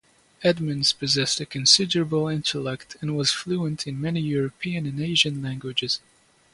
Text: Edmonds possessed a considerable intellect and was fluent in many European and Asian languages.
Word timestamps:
Edmonds 0.41 0.93
possessed 0.93 1.39
a 1.41 1.45
considerable 1.45 2.27
intellect 2.27 2.97
and 3.01 3.15
was 3.15 3.31
fluent 3.31 3.85
in 3.85 4.01
many 4.01 4.19
European 4.19 4.87
and 4.87 4.99
Asian 4.99 5.43
languages. 5.43 5.99